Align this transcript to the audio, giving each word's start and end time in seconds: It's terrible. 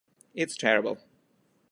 It's 0.33 0.57
terrible. 0.57 0.97